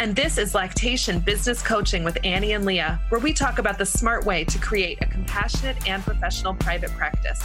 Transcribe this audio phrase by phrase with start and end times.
[0.00, 3.84] And this is Lactation Business Coaching with Annie and Leah, where we talk about the
[3.84, 7.38] smart way to create a compassionate and professional private practice.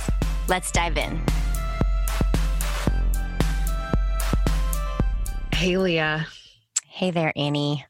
[0.47, 1.21] Let's dive in.
[5.51, 6.27] Hey, Leah.
[6.85, 7.85] Hey there, Annie.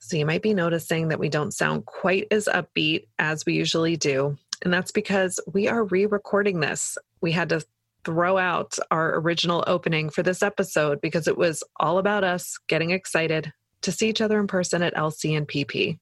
[0.00, 3.96] So, you might be noticing that we don't sound quite as upbeat as we usually
[3.96, 4.36] do.
[4.64, 6.98] And that's because we are re recording this.
[7.20, 7.64] We had to
[8.04, 12.90] throw out our original opening for this episode because it was all about us getting
[12.90, 15.98] excited to see each other in person at LCinPP.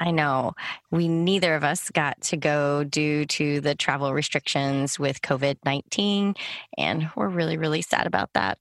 [0.00, 0.54] I know.
[0.90, 6.34] We neither of us got to go due to the travel restrictions with COVID 19,
[6.78, 8.58] and we're really, really sad about that.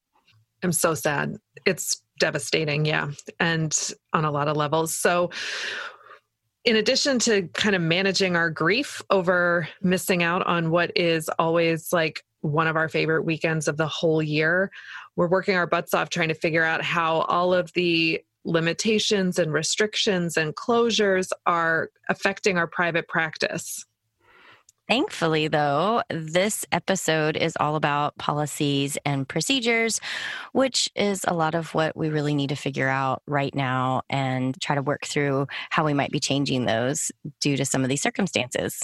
[0.64, 1.38] I'm so sad.
[1.66, 3.76] It's devastating, yeah, and
[4.14, 4.96] on a lot of levels.
[4.96, 5.32] So,
[6.64, 11.92] in addition to kind of managing our grief over missing out on what is always
[11.92, 14.72] like one of our favorite weekends of the whole year.
[15.16, 19.54] We're working our butts off trying to figure out how all of the limitations and
[19.54, 23.86] restrictions and closures are affecting our private practice.
[24.88, 30.02] Thankfully, though, this episode is all about policies and procedures,
[30.52, 34.60] which is a lot of what we really need to figure out right now and
[34.60, 38.02] try to work through how we might be changing those due to some of these
[38.02, 38.82] circumstances.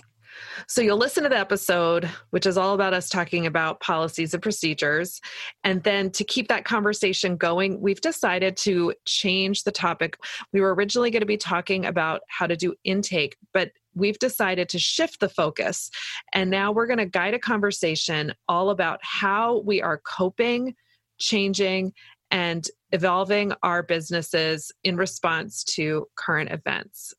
[0.67, 4.43] So you'll listen to the episode, which is all about us talking about policies and
[4.43, 5.21] procedures.
[5.63, 10.17] And then to keep that conversation going, we've decided to change the topic.
[10.53, 14.69] We were originally going to be talking about how to do intake, but we've decided
[14.69, 15.89] to shift the focus.
[16.33, 20.75] And now we're going to guide a conversation all about how we are coping,
[21.19, 21.93] changing,
[22.29, 27.13] and evolving our businesses in response to current events.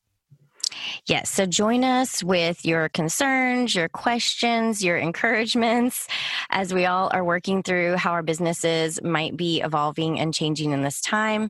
[1.07, 1.29] Yes.
[1.29, 6.07] So join us with your concerns, your questions, your encouragements
[6.49, 10.83] as we all are working through how our businesses might be evolving and changing in
[10.83, 11.49] this time.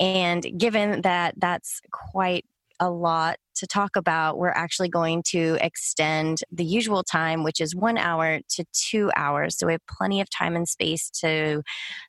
[0.00, 2.44] And given that that's quite
[2.80, 7.76] a lot to talk about, we're actually going to extend the usual time, which is
[7.76, 9.56] one hour to two hours.
[9.56, 11.62] So we have plenty of time and space to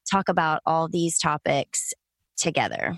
[0.09, 1.93] talk about all these topics
[2.37, 2.97] together.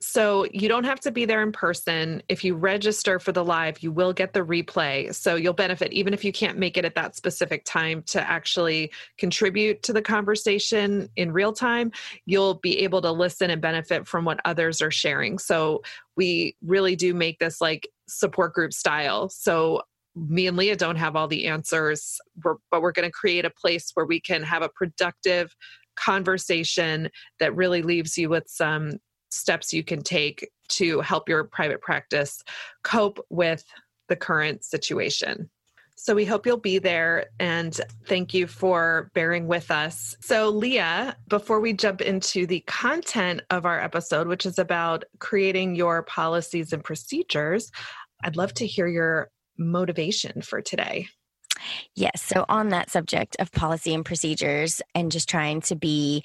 [0.00, 2.22] So you don't have to be there in person.
[2.28, 5.14] If you register for the live, you will get the replay.
[5.14, 8.92] So you'll benefit even if you can't make it at that specific time to actually
[9.18, 11.92] contribute to the conversation in real time.
[12.24, 15.38] You'll be able to listen and benefit from what others are sharing.
[15.38, 15.82] So
[16.16, 19.28] we really do make this like support group style.
[19.28, 19.82] So
[20.14, 23.90] me and Leah don't have all the answers, but we're going to create a place
[23.94, 25.54] where we can have a productive
[25.96, 28.92] conversation that really leaves you with some
[29.36, 32.42] steps you can take to help your private practice
[32.82, 33.64] cope with
[34.08, 35.50] the current situation.
[35.98, 40.14] So we hope you'll be there and thank you for bearing with us.
[40.20, 45.74] So, Leah, before we jump into the content of our episode, which is about creating
[45.74, 47.70] your policies and procedures,
[48.22, 51.08] I'd love to hear your motivation for today.
[51.94, 52.22] Yes.
[52.22, 56.24] So, on that subject of policy and procedures, and just trying to be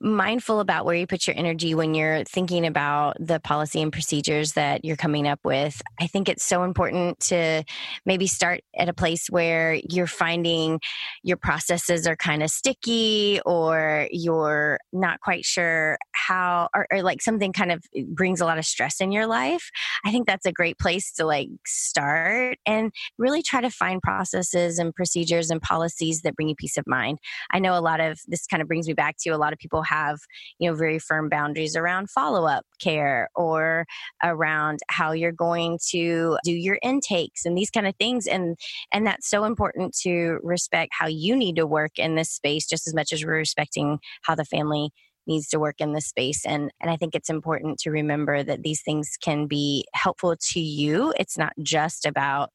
[0.00, 4.52] mindful about where you put your energy when you're thinking about the policy and procedures
[4.52, 7.64] that you're coming up with, I think it's so important to
[8.04, 10.80] maybe start at a place where you're finding
[11.22, 17.22] your processes are kind of sticky or you're not quite sure how, or, or like
[17.22, 19.70] something kind of brings a lot of stress in your life.
[20.04, 24.65] I think that's a great place to like start and really try to find processes
[24.78, 27.18] and procedures and policies that bring you peace of mind.
[27.52, 29.58] I know a lot of this kind of brings me back to a lot of
[29.58, 30.18] people have,
[30.58, 33.86] you know, very firm boundaries around follow up care or
[34.22, 38.26] around how you're going to do your intakes and these kind of things.
[38.26, 38.56] And
[38.92, 42.86] and that's so important to respect how you need to work in this space just
[42.86, 44.90] as much as we're respecting how the family
[45.26, 46.44] needs to work in this space.
[46.44, 50.60] And, and I think it's important to remember that these things can be helpful to
[50.60, 51.12] you.
[51.18, 52.50] It's not just about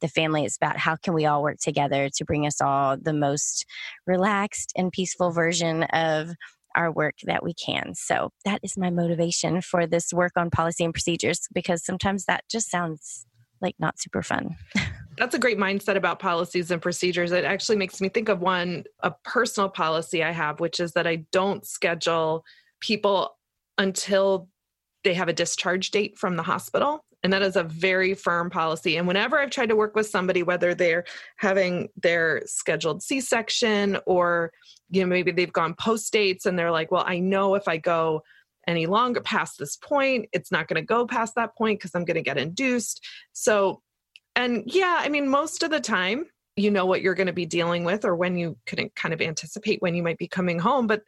[0.00, 3.12] the family, it's about how can we all work together to bring us all the
[3.12, 3.66] most
[4.06, 6.30] relaxed and peaceful version of
[6.74, 7.94] our work that we can.
[7.94, 12.44] So that is my motivation for this work on policy and procedures because sometimes that
[12.48, 13.26] just sounds
[13.60, 14.56] like not super fun.
[15.18, 17.32] That's a great mindset about policies and procedures.
[17.32, 21.08] It actually makes me think of one, a personal policy I have, which is that
[21.08, 22.44] I don't schedule
[22.80, 23.36] people
[23.78, 24.48] until
[25.02, 27.04] they have a discharge date from the hospital.
[27.24, 28.96] And that is a very firm policy.
[28.96, 31.04] And whenever I've tried to work with somebody, whether they're
[31.36, 34.52] having their scheduled C section or,
[34.90, 37.76] you know, maybe they've gone post dates and they're like, well, I know if I
[37.76, 38.22] go
[38.68, 42.04] any longer past this point, it's not going to go past that point because I'm
[42.04, 43.04] going to get induced.
[43.32, 43.82] So,
[44.36, 46.26] and yeah, I mean, most of the time,
[46.56, 49.20] you know what you're going to be dealing with or when you can kind of
[49.20, 50.86] anticipate when you might be coming home.
[50.86, 51.02] But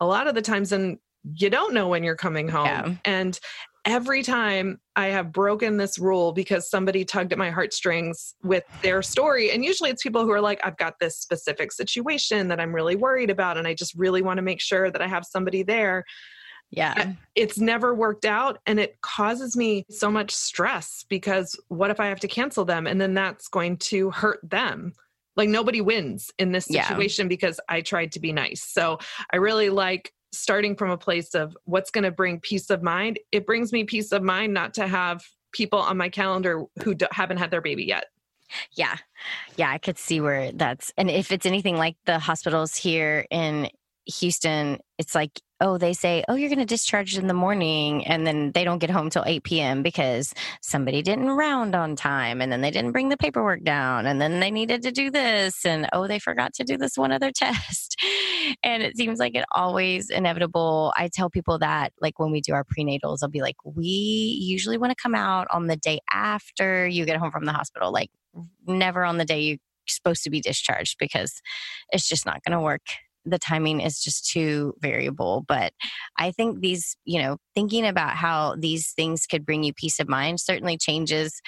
[0.00, 0.98] a lot of the times, and
[1.34, 2.66] you don't know when you're coming home.
[2.66, 2.94] Yeah.
[3.04, 3.38] And
[3.84, 9.02] every time I have broken this rule because somebody tugged at my heartstrings with their
[9.02, 9.50] story.
[9.50, 12.96] And usually it's people who are like, I've got this specific situation that I'm really
[12.96, 16.04] worried about, and I just really want to make sure that I have somebody there.
[16.70, 17.12] Yeah.
[17.34, 18.58] It's never worked out.
[18.66, 22.86] And it causes me so much stress because what if I have to cancel them?
[22.86, 24.92] And then that's going to hurt them.
[25.36, 27.28] Like nobody wins in this situation yeah.
[27.28, 28.62] because I tried to be nice.
[28.62, 28.98] So
[29.32, 33.18] I really like starting from a place of what's going to bring peace of mind.
[33.30, 37.36] It brings me peace of mind not to have people on my calendar who haven't
[37.36, 38.06] had their baby yet.
[38.72, 38.96] Yeah.
[39.56, 43.70] Yeah, I could see where that's and if it's anything like the hospitals here in
[44.06, 48.06] Houston, it's like, oh, they say, oh, you're going to discharge in the morning.
[48.06, 49.82] And then they don't get home till 8 p.m.
[49.82, 52.40] because somebody didn't round on time.
[52.40, 54.06] And then they didn't bring the paperwork down.
[54.06, 55.64] And then they needed to do this.
[55.64, 57.96] And oh, they forgot to do this one other test.
[58.62, 60.92] and it seems like it always inevitable.
[60.96, 64.78] I tell people that, like when we do our prenatals, I'll be like, we usually
[64.78, 68.10] want to come out on the day after you get home from the hospital, like
[68.66, 71.40] never on the day you're supposed to be discharged because
[71.90, 72.82] it's just not going to work
[73.24, 75.44] the timing is just too variable.
[75.46, 75.72] But
[76.18, 80.08] I think these, you know, thinking about how these things could bring you peace of
[80.08, 81.40] mind certainly changes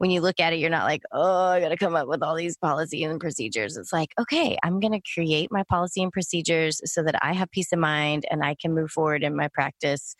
[0.00, 2.22] when you look at it, you're not like, oh, I got to come up with
[2.22, 3.76] all these policy and procedures.
[3.76, 7.50] It's like, okay, I'm going to create my policy and procedures so that I have
[7.50, 10.14] peace of mind and I can move forward in my practice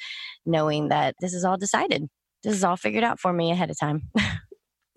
[0.44, 2.08] knowing that this is all decided.
[2.42, 4.02] This is all figured out for me ahead of time.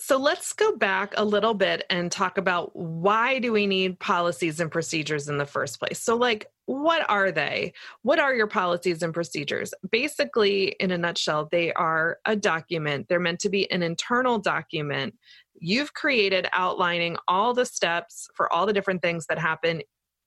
[0.05, 4.59] So let's go back a little bit and talk about why do we need policies
[4.59, 5.97] and procedures in the first place?
[5.97, 7.71] So like what are they?
[8.01, 9.73] What are your policies and procedures?
[9.89, 13.07] Basically, in a nutshell, they are a document.
[13.07, 15.15] They're meant to be an internal document
[15.55, 19.83] you've created outlining all the steps for all the different things that happen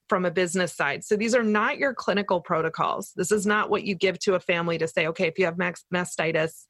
[0.08, 1.04] from a business side.
[1.04, 3.12] So these are not your clinical protocols.
[3.14, 5.56] This is not what you give to a family to say, okay, if you have
[5.56, 6.64] mastitis,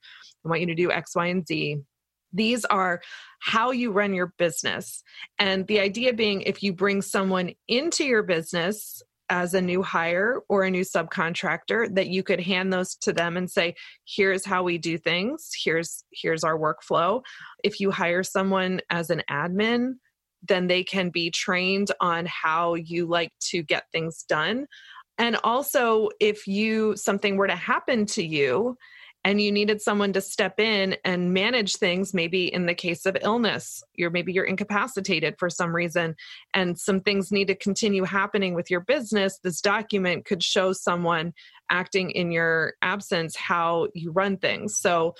[0.44, 1.84] I want you to do X, Y, and Z
[2.32, 3.00] these are
[3.40, 5.02] how you run your business.
[5.38, 10.40] And the idea being if you bring someone into your business as a new hire
[10.48, 13.74] or a new subcontractor that you could hand those to them and say
[14.04, 15.50] here's how we do things.
[15.64, 17.22] Here's here's our workflow.
[17.64, 19.94] If you hire someone as an admin
[20.46, 24.66] then they can be trained on how you like to get things done.
[25.18, 28.76] And also if you something were to happen to you
[29.26, 33.16] and you needed someone to step in and manage things maybe in the case of
[33.22, 36.14] illness you're maybe you're incapacitated for some reason
[36.54, 41.34] and some things need to continue happening with your business this document could show someone
[41.70, 45.14] acting in your absence how you run things so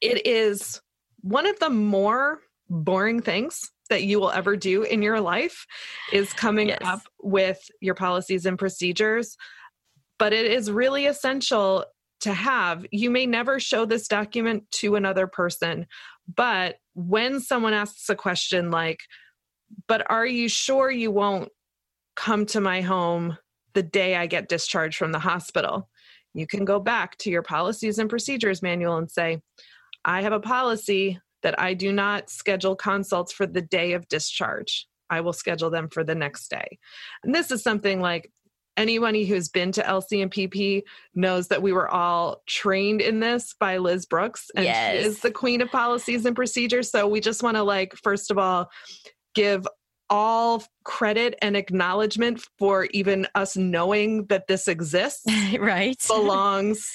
[0.00, 0.80] it is
[1.20, 2.40] one of the more
[2.70, 5.66] boring things that you will ever do in your life
[6.12, 6.78] is coming yes.
[6.82, 9.36] up with your policies and procedures
[10.18, 11.84] but it is really essential
[12.20, 12.86] to have.
[12.90, 15.86] You may never show this document to another person,
[16.34, 19.00] but when someone asks a question like,
[19.86, 21.50] but are you sure you won't
[22.16, 23.38] come to my home
[23.74, 25.88] the day I get discharged from the hospital?
[26.34, 29.40] You can go back to your policies and procedures manual and say,
[30.04, 34.86] I have a policy that I do not schedule consults for the day of discharge.
[35.08, 36.78] I will schedule them for the next day.
[37.24, 38.30] And this is something like
[38.80, 40.82] anyone who's been to LCinPP
[41.14, 44.92] knows that we were all trained in this by Liz Brooks, and yes.
[44.92, 46.90] she is the queen of policies and procedures.
[46.90, 48.70] So we just want to like, first of all,
[49.34, 49.66] give
[50.08, 55.24] all credit and acknowledgement for even us knowing that this exists.
[55.58, 56.02] right.
[56.08, 56.90] Belongs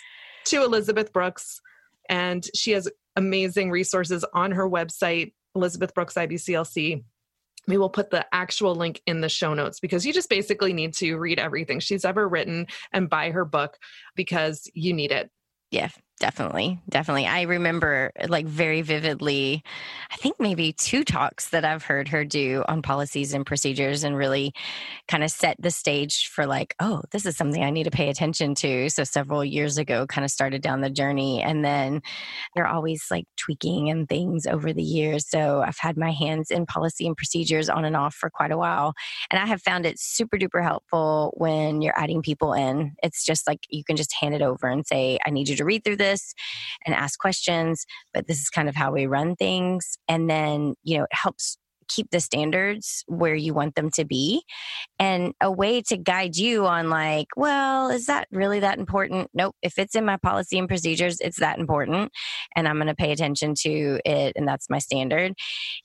[0.46, 1.62] to Elizabeth Brooks.
[2.10, 7.04] And she has amazing resources on her website, Elizabeth Brooks IBCLC
[7.68, 10.94] we will put the actual link in the show notes because you just basically need
[10.96, 13.78] to read everything she's ever written and buy her book
[14.16, 15.30] because you need it.
[15.72, 17.28] Yeah, Definitely, definitely.
[17.28, 19.62] I remember uh, like very vividly,
[20.10, 24.16] I think maybe two talks that I've heard her do on policies and procedures and
[24.16, 24.54] really
[25.10, 28.10] kind of set the stage for like, oh, this is something I need to pay
[28.10, 28.90] attention to.
[28.90, 31.42] So several years ago, kind of started down the journey.
[31.42, 32.02] And then
[32.56, 35.30] they're always like tweaking and things over the years.
[35.30, 38.58] So I've had my hands in policy and procedures on and off for quite a
[38.58, 38.94] while.
[39.30, 42.96] And I have found it super duper helpful when you're adding people in.
[43.04, 45.66] It's just like you can just hand it over and say, I need you to
[45.66, 46.34] read through this this
[46.86, 49.98] and ask questions, but this is kind of how we run things.
[50.08, 51.58] And then, you know, it helps
[51.88, 54.44] keep the standards where you want them to be.
[55.00, 59.30] And a way to guide you on like well is that really that important?
[59.34, 62.12] Nope if it's in my policy and procedures it's that important
[62.56, 65.34] and i'm going to pay attention to it and that's my standard.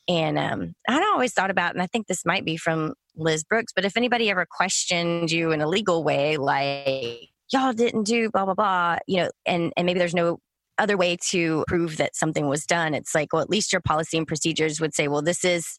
[0.09, 3.73] And um, i always thought about and i think this might be from liz brooks
[3.75, 8.45] but if anybody ever questioned you in a legal way like y'all didn't do blah
[8.45, 10.39] blah blah you know and and maybe there's no
[10.79, 12.95] other way to prove that something was done.
[12.95, 15.77] It's like well at least your policy and procedures would say well this is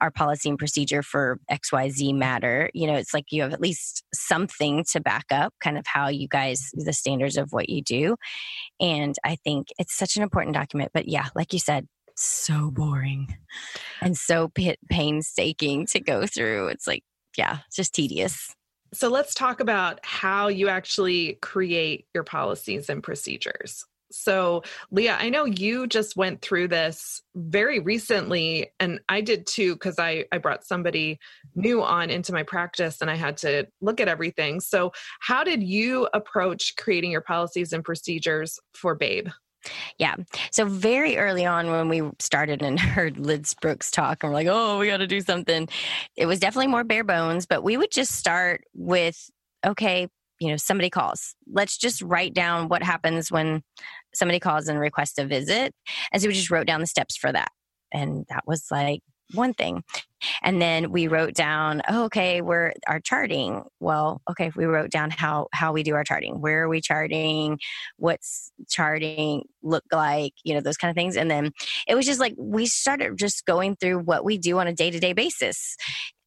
[0.00, 2.70] our policy and procedure for xyz matter.
[2.74, 6.08] You know it's like you have at least something to back up kind of how
[6.08, 8.16] you guys the standards of what you do.
[8.80, 13.36] And i think it's such an important document but yeah like you said so boring
[14.00, 14.50] and so
[14.88, 16.68] painstaking to go through.
[16.68, 17.02] It's like
[17.36, 18.54] yeah it's just tedious
[18.94, 23.84] so let's talk about how you actually create your policies and procedures.
[24.10, 29.74] So, Leah, I know you just went through this very recently, and I did too,
[29.74, 31.18] because I, I brought somebody
[31.56, 34.60] new on into my practice and I had to look at everything.
[34.60, 39.28] So, how did you approach creating your policies and procedures for Babe?
[39.98, 40.14] Yeah.
[40.50, 44.48] So very early on when we started and heard Liz Brooks talk, and we're like,
[44.50, 45.68] oh, we got to do something.
[46.16, 49.30] It was definitely more bare bones, but we would just start with,
[49.64, 50.08] okay,
[50.40, 51.34] you know, somebody calls.
[51.50, 53.62] Let's just write down what happens when
[54.14, 55.72] somebody calls and requests a visit.
[56.12, 57.48] And so we just wrote down the steps for that.
[57.92, 59.00] And that was like
[59.32, 59.82] one thing.
[60.42, 63.62] And then we wrote down, oh, okay, we're our charting.
[63.80, 66.40] Well, okay, we wrote down how how we do our charting.
[66.40, 67.58] Where are we charting?
[67.96, 70.32] What's charting look like?
[70.44, 71.16] You know, those kind of things.
[71.16, 71.52] And then
[71.86, 75.12] it was just like we started just going through what we do on a day-to-day
[75.12, 75.76] basis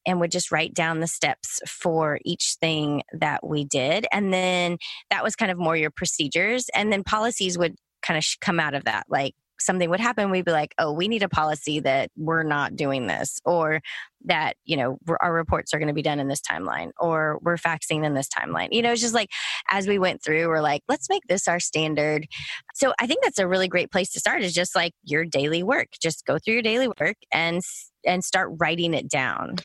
[0.06, 4.08] and would just write down the steps for each thing that we did.
[4.12, 4.78] And then
[5.10, 6.70] that was kind of more your procedures.
[6.74, 9.06] And then policies would kind of come out of that.
[9.10, 12.76] Like something would happen, we'd be like, oh, we need a policy that we're not
[12.76, 13.82] doing this, or
[14.26, 17.58] that, you know, our reports are going to be done in this timeline, or we're
[17.58, 18.70] faxing in this timeline.
[18.72, 19.30] You know, it's just like
[19.70, 22.28] as we went through, we're like, let's make this our standard.
[22.74, 25.64] So I think that's a really great place to start is just like your daily
[25.64, 25.90] work.
[26.02, 27.62] Just go through your daily work and
[28.06, 29.58] and start writing it down.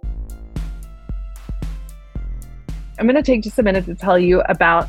[2.99, 4.89] I'm going to take just a minute to tell you about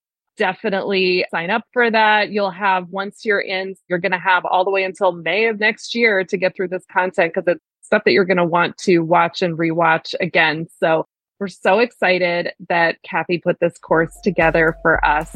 [0.41, 2.31] definitely sign up for that.
[2.31, 5.59] You'll have, once you're in, you're going to have all the way until May of
[5.59, 8.75] next year to get through this content because it's stuff that you're going to want
[8.79, 10.65] to watch and rewatch again.
[10.79, 11.05] So
[11.39, 15.31] we're so excited that Kathy put this course together for us.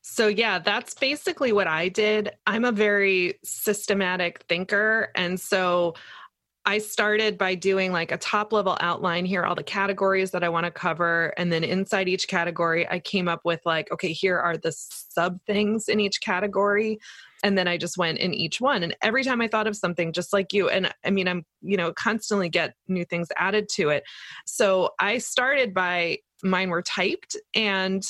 [0.00, 2.30] So, yeah, that's basically what I did.
[2.46, 5.10] I'm a very systematic thinker.
[5.14, 5.92] And so
[6.66, 10.48] I started by doing like a top level outline here, all the categories that I
[10.48, 11.32] want to cover.
[11.36, 15.38] And then inside each category, I came up with like, okay, here are the sub
[15.46, 16.98] things in each category.
[17.44, 18.82] And then I just went in each one.
[18.82, 21.76] And every time I thought of something, just like you, and I mean, I'm, you
[21.76, 24.02] know, constantly get new things added to it.
[24.44, 28.02] So I started by mine were typed and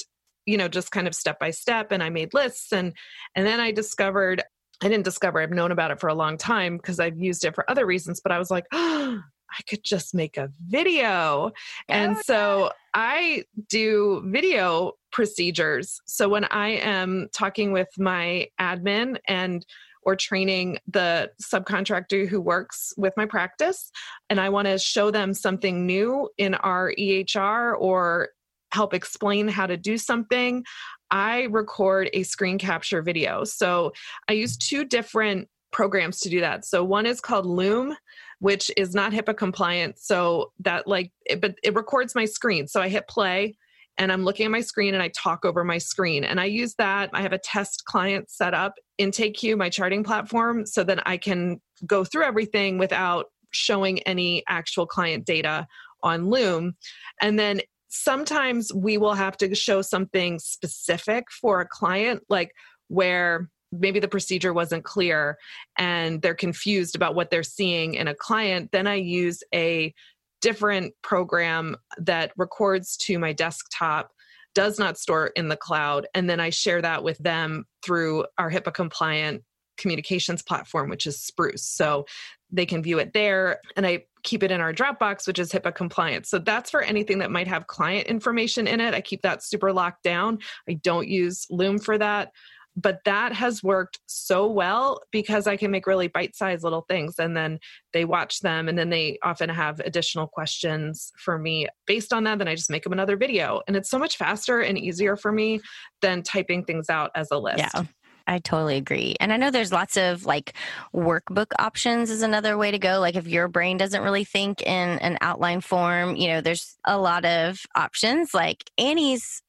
[0.47, 2.93] you know just kind of step by step and i made lists and
[3.35, 4.43] and then i discovered
[4.83, 7.55] I didn't discover, I've known about it for a long time because I've used it
[7.55, 11.53] for other reasons, but I was like, oh, I could just make a video.
[11.89, 16.01] And oh, so I do video procedures.
[16.05, 19.65] So when I am talking with my admin and
[20.03, 23.91] or training the subcontractor who works with my practice
[24.31, 28.29] and I want to show them something new in our EHR or
[28.73, 30.65] help explain how to do something,
[31.11, 33.45] I record a screen capture video.
[33.45, 33.93] So
[34.29, 36.65] I use two different programs to do that.
[36.65, 37.97] So one is called Loom,
[38.39, 39.99] which is not HIPAA compliant.
[39.99, 42.67] So that like, it, but it records my screen.
[42.67, 43.57] So I hit play
[43.99, 46.25] and I'm looking at my screen and I talk over my screen.
[46.25, 47.11] And I use that.
[47.13, 51.17] I have a test client set up in TakeQ, my charting platform, so that I
[51.17, 55.67] can go through everything without showing any actual client data
[56.03, 56.75] on Loom.
[57.21, 62.53] And then sometimes we will have to show something specific for a client, like
[62.89, 65.37] where maybe the procedure wasn't clear
[65.79, 68.71] and they're confused about what they're seeing in a client.
[68.73, 69.93] Then I use a
[70.41, 74.13] different program that records to my desktop
[74.55, 78.51] does not store in the cloud and then i share that with them through our
[78.51, 79.43] hipaa compliant
[79.77, 81.65] communications platform which is spruce.
[81.65, 82.07] So
[82.51, 85.75] they can view it there and i keep it in our dropbox which is hipaa
[85.75, 86.27] compliant.
[86.27, 88.95] So that's for anything that might have client information in it.
[88.95, 90.39] I keep that super locked down.
[90.69, 92.33] I don't use loom for that
[92.77, 97.37] but that has worked so well because i can make really bite-sized little things and
[97.37, 97.59] then
[97.93, 102.39] they watch them and then they often have additional questions for me based on that
[102.39, 103.63] then i just make them another video.
[103.67, 105.61] And it's so much faster and easier for me
[106.03, 107.59] than typing things out as a list.
[107.75, 107.85] Yeah
[108.27, 109.15] I totally agree.
[109.21, 110.55] And I know there's lots of like
[110.95, 112.99] workbook options is another way to go.
[112.99, 116.99] Like if your brain doesn't really think in an outline form, you know, there's a
[116.99, 118.35] lot of options.
[118.35, 119.43] Like Annie's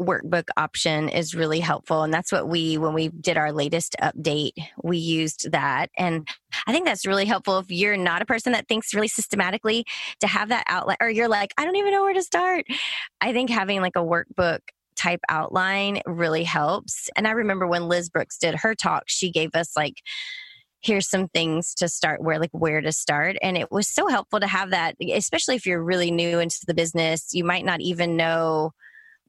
[0.00, 4.52] workbook option is really helpful and that's what we when we did our latest update
[4.82, 6.26] we used that and
[6.66, 9.84] i think that's really helpful if you're not a person that thinks really systematically
[10.18, 12.64] to have that outline or you're like i don't even know where to start
[13.20, 14.60] i think having like a workbook
[14.96, 17.08] type outline really helps.
[17.16, 20.02] And I remember when Liz Brooks did her talk, she gave us like,
[20.82, 24.40] here's some things to start where like where to start and it was so helpful
[24.40, 28.16] to have that especially if you're really new into the business you might not even
[28.16, 28.72] know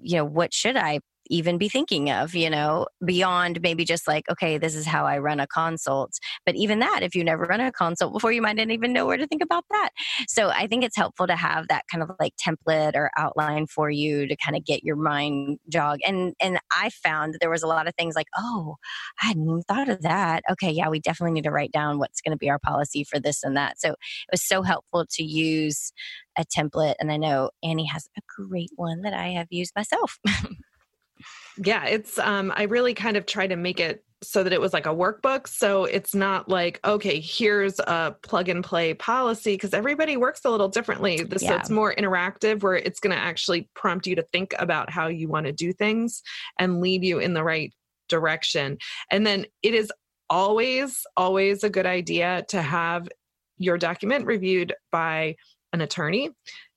[0.02, 1.00] you know what should i
[1.34, 5.18] even be thinking of, you know, beyond maybe just like, okay, this is how I
[5.18, 6.12] run a consult.
[6.46, 9.08] But even that, if you never run a consult before, you might not even know
[9.08, 9.90] where to think about that.
[10.28, 13.90] So I think it's helpful to have that kind of like template or outline for
[13.90, 16.00] you to kind of get your mind jog.
[16.06, 18.76] And and I found that there was a lot of things like, oh,
[19.22, 20.44] I hadn't even thought of that.
[20.52, 23.20] Okay, yeah, we definitely need to write down what's going to be our policy for
[23.20, 23.80] this and that.
[23.80, 23.98] So it
[24.32, 25.94] was so helpful to use
[26.38, 26.96] a template.
[27.00, 30.20] And I know Annie has a great one that I have used myself.
[31.58, 34.74] yeah it's um i really kind of try to make it so that it was
[34.74, 39.74] like a workbook so it's not like okay here's a plug and play policy because
[39.74, 41.50] everybody works a little differently this, yeah.
[41.50, 45.08] so it's more interactive where it's going to actually prompt you to think about how
[45.08, 46.24] you want to do things
[46.58, 47.74] and lead you in the right
[48.08, 48.78] direction
[49.12, 49.92] and then it is
[50.30, 53.08] always always a good idea to have
[53.58, 55.36] your document reviewed by
[55.74, 56.30] an attorney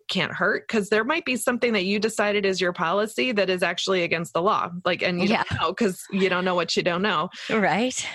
[0.09, 3.63] can't hurt because there might be something that you decided is your policy that is
[3.63, 4.71] actually against the law.
[4.85, 5.45] Like, and you yeah.
[5.49, 7.29] don't know because you don't know what you don't know.
[7.51, 8.07] Right.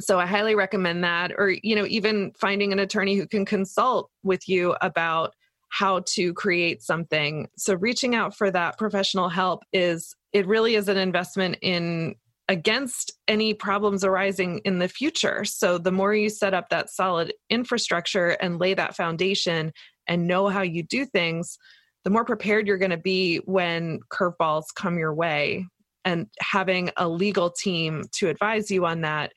[0.00, 1.32] So I highly recommend that.
[1.36, 5.34] Or, you know, even finding an attorney who can consult with you about
[5.70, 7.48] how to create something.
[7.56, 12.14] So reaching out for that professional help is, it really is an investment in
[12.48, 15.44] against any problems arising in the future.
[15.44, 19.72] So the more you set up that solid infrastructure and lay that foundation,
[20.08, 21.58] and know how you do things,
[22.04, 25.66] the more prepared you're going to be when curveballs come your way.
[26.04, 29.32] And having a legal team to advise you on that,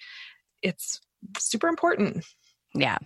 [0.62, 1.02] it's
[1.38, 2.24] super important.
[2.74, 2.98] Yeah,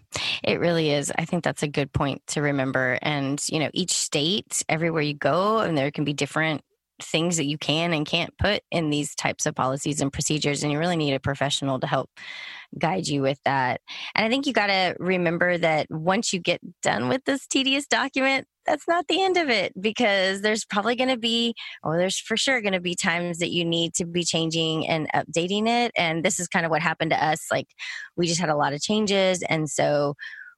[0.44, 1.12] it really is.
[1.18, 3.00] I think that's a good point to remember.
[3.02, 6.62] And, you know, each state, everywhere you go, and there can be different
[7.02, 10.64] things that you can and can't put in these types of policies and procedures.
[10.64, 12.10] And you really need a professional to help
[12.78, 13.82] guide you with that.
[14.16, 17.88] And I think you got to remember that once you get done with this tedious
[17.88, 21.54] document, that's not the end of it because there's probably going to be,
[21.84, 25.08] or there's for sure going to be times that you need to be changing and
[25.14, 25.92] updating it.
[25.96, 27.46] And this is kind of what happened to us.
[27.52, 27.68] Like
[28.16, 29.44] we just had a lot of changes.
[29.44, 30.16] And so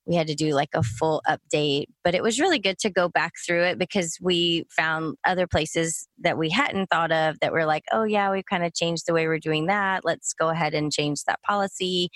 [0.08, 1.86] we had to do like a full update.
[2.04, 6.08] But it was really good to go back through it because we found other places
[6.20, 9.14] that we hadn't thought of that were like, oh, yeah, we've kind of changed the
[9.14, 10.06] way we're doing that.
[10.06, 12.10] Let's go ahead and change that policy.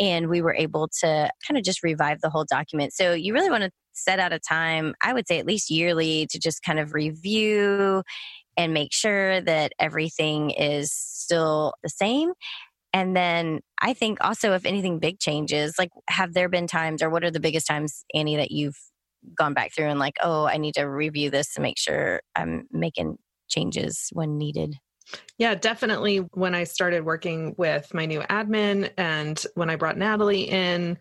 [0.00, 2.94] And we were able to kind of just revive the whole document.
[2.94, 6.26] So you really want to set out a time, I would say at least yearly,
[6.30, 8.02] to just kind of review
[8.56, 12.32] and make sure that everything is still the same.
[12.92, 17.10] And then I think also if anything big changes, like have there been times or
[17.10, 18.76] what are the biggest times, Annie, that you've
[19.36, 22.66] gone back through and like, oh, I need to review this to make sure I'm
[22.70, 23.16] making
[23.48, 24.76] changes when needed?
[25.38, 26.18] Yeah, definitely.
[26.18, 30.98] When I started working with my new admin and when I brought Natalie in,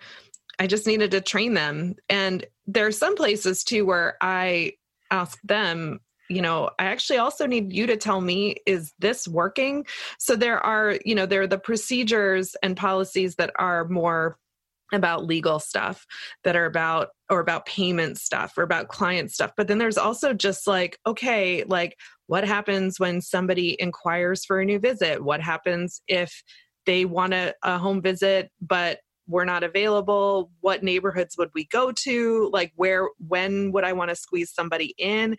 [0.60, 1.95] I just needed to train them.
[2.10, 4.73] And there are some places too where I
[5.10, 5.99] ask them,
[6.31, 9.85] you know, I actually also need you to tell me, is this working?
[10.17, 14.37] So there are, you know, there are the procedures and policies that are more
[14.93, 16.05] about legal stuff
[16.43, 20.33] that are about or about payment stuff or about client stuff but then there's also
[20.33, 21.95] just like okay like
[22.27, 26.43] what happens when somebody inquires for a new visit what happens if
[26.85, 28.99] they want a, a home visit but
[29.31, 34.09] we're not available what neighborhoods would we go to like where when would i want
[34.09, 35.35] to squeeze somebody in?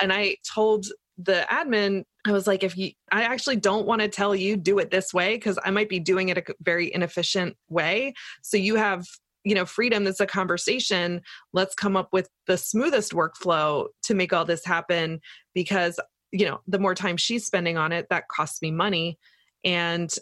[0.00, 0.86] And i told
[1.18, 4.78] the admin i was like if you i actually don't want to tell you do
[4.78, 8.12] it this way because i might be doing it a very inefficient way.
[8.42, 9.06] So you have
[9.46, 11.22] you know freedom that's a conversation.
[11.52, 15.20] Let's come up with the smoothest workflow to make all this happen
[15.54, 16.00] because
[16.32, 19.18] you know the more time she's spending on it that costs me money.
[19.64, 20.12] And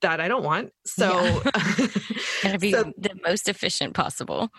[0.00, 0.70] that I don't want.
[0.86, 1.40] So, yeah.
[2.42, 4.50] gotta be so, the most efficient possible.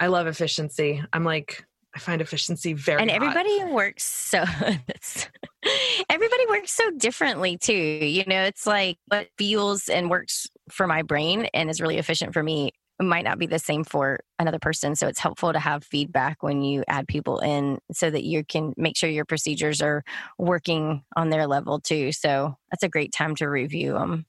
[0.00, 1.02] I love efficiency.
[1.12, 3.16] I'm like, I find efficiency very and hot.
[3.22, 4.38] everybody works so
[6.08, 7.74] everybody works so differently too.
[7.74, 12.32] You know, it's like what feels and works for my brain and is really efficient
[12.32, 14.94] for me might not be the same for another person.
[14.94, 18.74] So it's helpful to have feedback when you add people in so that you can
[18.76, 20.02] make sure your procedures are
[20.38, 22.12] working on their level too.
[22.12, 24.26] So that's a great time to review them.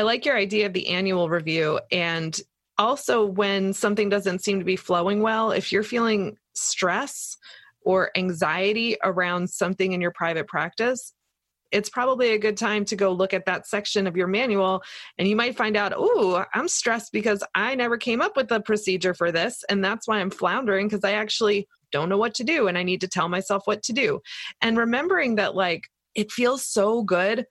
[0.00, 1.78] I like your idea of the annual review.
[1.92, 2.34] And
[2.78, 7.36] also, when something doesn't seem to be flowing well, if you're feeling stress
[7.82, 11.12] or anxiety around something in your private practice,
[11.70, 14.82] it's probably a good time to go look at that section of your manual
[15.18, 18.60] and you might find out, oh, I'm stressed because I never came up with a
[18.60, 19.62] procedure for this.
[19.68, 22.84] And that's why I'm floundering because I actually don't know what to do and I
[22.84, 24.20] need to tell myself what to do.
[24.62, 25.82] And remembering that, like,
[26.14, 27.44] it feels so good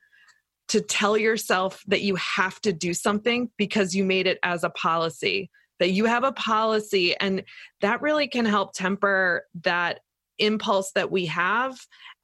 [0.70, 4.70] to tell yourself that you have to do something because you made it as a
[4.70, 7.16] policy, that you have a policy.
[7.20, 7.44] And
[7.82, 10.00] that really can help temper that
[10.38, 11.78] impulse that we have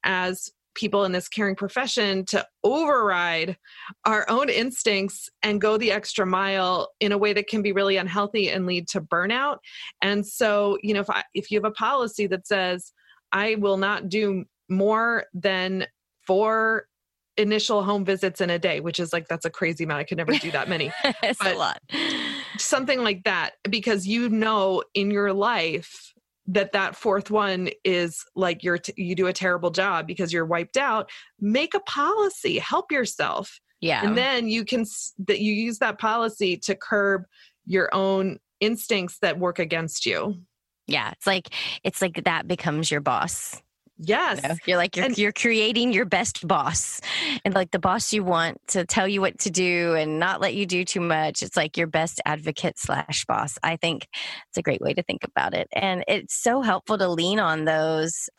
[0.04, 3.58] as people in this caring profession to override
[4.04, 7.98] our own instincts and go the extra mile in a way that can be really
[7.98, 9.58] unhealthy and lead to burnout.
[10.02, 12.92] And so, you know, if I, if you have a policy that says
[13.32, 15.88] I will not do more than
[16.28, 16.88] four
[17.38, 20.00] initial home visits in a day, which is like that's a crazy amount.
[20.00, 20.92] I could never do that many.
[21.24, 21.82] it's but a lot.
[22.58, 26.14] Something like that because you know in your life
[26.48, 30.46] that that fourth one is like you're t- you do a terrible job because you're
[30.46, 31.10] wiped out.
[31.40, 33.60] Make a policy, help yourself.
[33.82, 34.06] Yeah.
[34.06, 34.86] And then you can
[35.28, 37.24] that you use that policy to curb
[37.66, 40.38] your own instincts that work against you.
[40.88, 41.50] Yeah, it's like
[41.84, 43.62] it's like that becomes your boss.
[43.98, 44.42] Yes.
[44.44, 47.00] You know, you're like you're and, you're creating your best boss.
[47.46, 50.54] And like the boss you want to tell you what to do and not let
[50.54, 51.42] you do too much.
[51.42, 53.58] It's like your best advocate slash boss.
[53.64, 54.08] I think
[54.50, 55.68] it's a great way to think about it.
[55.72, 58.30] And it's so helpful to lean on those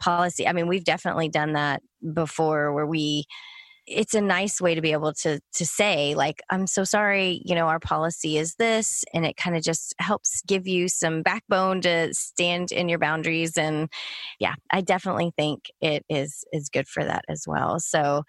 [0.00, 0.48] policy.
[0.48, 1.82] I mean, we've definitely done that
[2.14, 3.26] before where we
[3.86, 7.54] it's a nice way to be able to to say like i'm so sorry you
[7.54, 11.80] know our policy is this and it kind of just helps give you some backbone
[11.80, 13.88] to stand in your boundaries and
[14.38, 17.80] yeah i definitely think it is is good for that as well.
[17.80, 18.24] So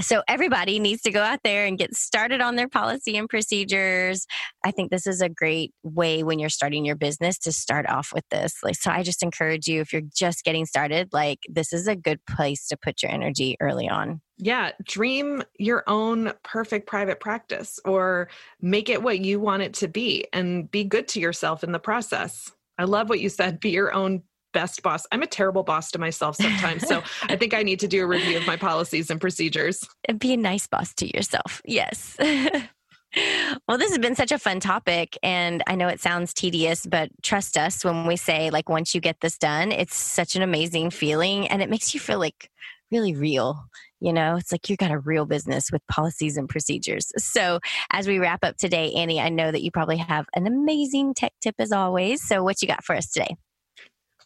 [0.00, 4.26] so everybody needs to go out there and get started on their policy and procedures.
[4.64, 8.12] I think this is a great way when you're starting your business to start off
[8.14, 8.58] with this.
[8.62, 11.96] Like so I just encourage you if you're just getting started, like this is a
[11.96, 14.20] good place to put your energy early on.
[14.38, 18.28] Yeah, dream your own perfect private practice or
[18.60, 21.80] make it what you want it to be and be good to yourself in the
[21.80, 22.52] process.
[22.78, 25.06] I love what you said, be your own best boss.
[25.12, 26.86] I'm a terrible boss to myself sometimes.
[26.86, 29.86] So I think I need to do a review of my policies and procedures.
[30.06, 31.60] And be a nice boss to yourself.
[31.64, 32.16] Yes.
[33.68, 35.18] well, this has been such a fun topic.
[35.22, 39.00] And I know it sounds tedious, but trust us when we say, like, once you
[39.00, 42.50] get this done, it's such an amazing feeling and it makes you feel like
[42.90, 43.64] really real
[44.00, 47.10] You know, it's like you've got a real business with policies and procedures.
[47.16, 47.58] So,
[47.90, 51.32] as we wrap up today, Annie, I know that you probably have an amazing tech
[51.42, 52.22] tip as always.
[52.22, 53.36] So, what you got for us today?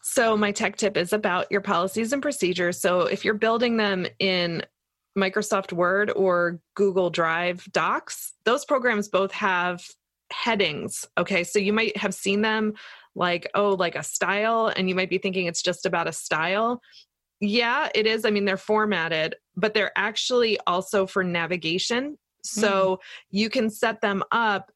[0.05, 2.79] So, my tech tip is about your policies and procedures.
[2.79, 4.63] So, if you're building them in
[5.17, 9.81] Microsoft Word or Google Drive Docs, those programs both have
[10.31, 11.05] headings.
[11.17, 11.45] Okay.
[11.45, 12.73] So, you might have seen them
[13.15, 16.81] like, oh, like a style, and you might be thinking it's just about a style.
[17.39, 18.25] Yeah, it is.
[18.25, 22.17] I mean, they're formatted, but they're actually also for navigation.
[22.43, 22.97] So mm.
[23.31, 24.69] you can set them up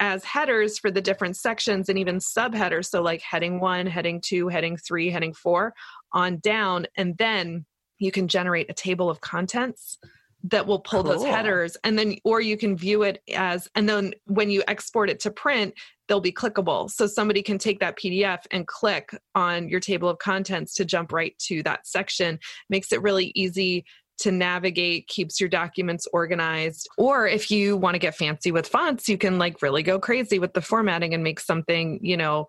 [0.00, 2.86] as headers for the different sections and even subheaders.
[2.86, 5.74] So, like heading one, heading two, heading three, heading four
[6.12, 6.86] on down.
[6.96, 7.64] And then
[7.98, 9.98] you can generate a table of contents
[10.44, 11.12] that will pull cool.
[11.12, 15.08] those headers and then or you can view it as and then when you export
[15.08, 15.72] it to print
[16.06, 20.18] they'll be clickable so somebody can take that pdf and click on your table of
[20.18, 23.84] contents to jump right to that section makes it really easy
[24.18, 26.88] to navigate keeps your documents organized.
[26.98, 30.38] Or if you want to get fancy with fonts you can like really go crazy
[30.38, 32.46] with the formatting and make something you know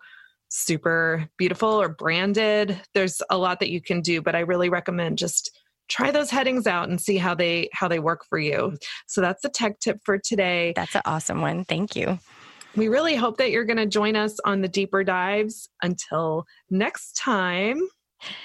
[0.48, 2.80] super beautiful or branded.
[2.94, 5.50] There's a lot that you can do but i really recommend just
[5.88, 8.76] try those headings out and see how they how they work for you.
[9.06, 10.72] So that's the tech tip for today.
[10.74, 11.64] That's an awesome one.
[11.64, 12.18] Thank you.
[12.76, 17.16] We really hope that you're going to join us on the deeper dives until next
[17.16, 17.80] time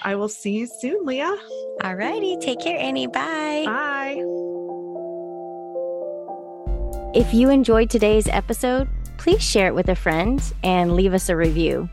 [0.04, 1.36] i will see you soon leah.
[1.84, 2.38] All righty.
[2.38, 3.08] Take care annie.
[3.08, 3.64] Bye.
[3.66, 4.22] Bye.
[7.14, 11.36] If you enjoyed today's episode please share it with a friend and leave us a
[11.36, 11.88] review.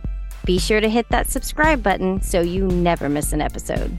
[0.46, 3.98] Be sure to hit that subscribe button so you never miss an episode